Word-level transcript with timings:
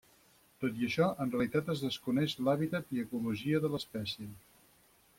Tot 0.63 0.79
i 0.83 0.87
això, 0.87 1.09
en 1.25 1.33
realitat 1.35 1.69
es 1.75 1.85
desconeix 1.87 2.35
l'hàbitat 2.49 2.93
i 2.99 3.05
ecologia 3.07 3.65
de 3.67 3.75
l'espècie. 3.75 4.31